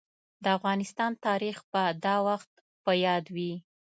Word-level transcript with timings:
د 0.43 0.45
افغانستان 0.57 1.11
تاريخ 1.25 1.57
به 1.71 1.83
دا 2.05 2.15
وخت 2.27 2.51
په 2.83 2.91
ياد 3.05 3.25
وي. 3.35 3.53